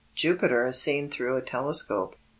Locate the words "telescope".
1.43-2.15